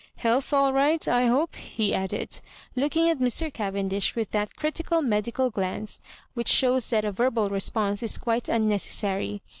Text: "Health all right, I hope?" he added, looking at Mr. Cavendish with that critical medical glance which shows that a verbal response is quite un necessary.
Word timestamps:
"Health 0.15 0.51
all 0.51 0.73
right, 0.73 1.07
I 1.07 1.27
hope?" 1.27 1.55
he 1.55 1.93
added, 1.93 2.39
looking 2.75 3.07
at 3.07 3.19
Mr. 3.19 3.53
Cavendish 3.53 4.15
with 4.15 4.31
that 4.31 4.55
critical 4.55 5.03
medical 5.03 5.51
glance 5.51 6.01
which 6.33 6.47
shows 6.49 6.89
that 6.89 7.05
a 7.05 7.11
verbal 7.11 7.49
response 7.49 8.01
is 8.01 8.17
quite 8.17 8.49
un 8.49 8.67
necessary. 8.67 9.43